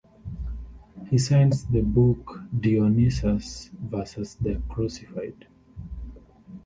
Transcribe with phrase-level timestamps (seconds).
[1.11, 5.45] He signs the book Dionysus versus the Crucified.